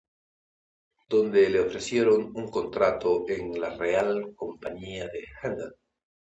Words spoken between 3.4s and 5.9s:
la Real Compañía de Handel.